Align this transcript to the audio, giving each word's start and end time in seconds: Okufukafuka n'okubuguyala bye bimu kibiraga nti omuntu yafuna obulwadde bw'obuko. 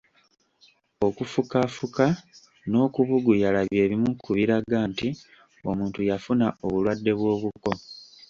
Okufukafuka 1.07 2.05
n'okubuguyala 2.69 3.59
bye 3.69 3.83
bimu 3.89 4.11
kibiraga 4.21 4.77
nti 4.91 5.09
omuntu 5.69 5.99
yafuna 6.09 6.45
obulwadde 6.65 7.11
bw'obuko. 7.19 7.71